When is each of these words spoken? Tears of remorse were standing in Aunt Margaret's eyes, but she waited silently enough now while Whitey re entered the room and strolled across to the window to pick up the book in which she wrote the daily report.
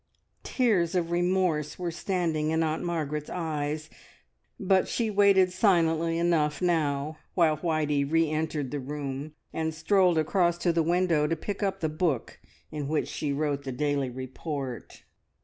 Tears 0.41 0.95
of 0.95 1.11
remorse 1.11 1.77
were 1.77 1.91
standing 1.91 2.49
in 2.49 2.63
Aunt 2.63 2.81
Margaret's 2.83 3.29
eyes, 3.29 3.87
but 4.59 4.87
she 4.87 5.11
waited 5.11 5.53
silently 5.53 6.17
enough 6.17 6.59
now 6.59 7.19
while 7.35 7.57
Whitey 7.57 8.03
re 8.11 8.27
entered 8.27 8.71
the 8.71 8.79
room 8.79 9.35
and 9.53 9.75
strolled 9.75 10.17
across 10.17 10.57
to 10.57 10.73
the 10.73 10.81
window 10.81 11.27
to 11.27 11.35
pick 11.35 11.61
up 11.61 11.81
the 11.81 11.87
book 11.89 12.39
in 12.71 12.87
which 12.87 13.09
she 13.09 13.31
wrote 13.31 13.61
the 13.63 13.71
daily 13.71 14.09
report. 14.09 15.03